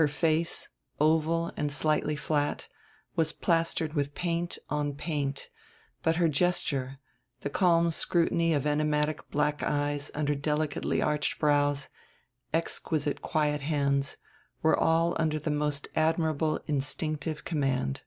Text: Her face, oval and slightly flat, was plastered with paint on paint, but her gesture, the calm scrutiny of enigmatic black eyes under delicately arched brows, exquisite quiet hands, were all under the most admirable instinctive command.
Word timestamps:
Her 0.00 0.08
face, 0.08 0.70
oval 0.98 1.52
and 1.54 1.70
slightly 1.70 2.16
flat, 2.16 2.68
was 3.16 3.34
plastered 3.34 3.92
with 3.92 4.14
paint 4.14 4.56
on 4.70 4.94
paint, 4.94 5.50
but 6.02 6.16
her 6.16 6.26
gesture, 6.26 6.98
the 7.40 7.50
calm 7.50 7.90
scrutiny 7.90 8.54
of 8.54 8.66
enigmatic 8.66 9.28
black 9.30 9.62
eyes 9.62 10.10
under 10.14 10.34
delicately 10.34 11.02
arched 11.02 11.38
brows, 11.38 11.90
exquisite 12.50 13.20
quiet 13.20 13.60
hands, 13.60 14.16
were 14.62 14.74
all 14.74 15.14
under 15.18 15.38
the 15.38 15.50
most 15.50 15.86
admirable 15.94 16.58
instinctive 16.66 17.44
command. 17.44 18.04